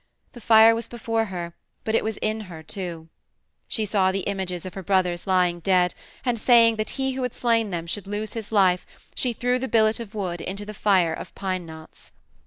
The 0.33 0.41
fire 0.41 0.73
was 0.73 0.87
before 0.87 1.25
her, 1.25 1.53
but 1.83 1.93
it 1.93 2.03
was 2.03 2.17
in 2.23 2.39
her 2.49 2.63
too. 2.63 3.07
She 3.67 3.85
saw 3.85 4.11
the 4.11 4.21
images 4.21 4.65
of 4.65 4.73
her 4.73 4.81
brothers 4.81 5.27
lying 5.27 5.59
dead, 5.59 5.93
and, 6.25 6.39
saying 6.39 6.77
that 6.77 6.89
he 6.97 7.11
who 7.11 7.21
had 7.21 7.35
slain 7.35 7.69
them 7.69 7.85
should 7.85 8.07
lose 8.07 8.33
his 8.33 8.51
life, 8.51 8.83
she 9.13 9.31
threw 9.31 9.59
the 9.59 9.67
billet 9.67 9.99
of 9.99 10.15
wood 10.15 10.41
into 10.41 10.65
the 10.65 10.73
fire 10.73 11.13
of 11.13 11.35
pine 11.35 11.67
knots. 11.67 12.11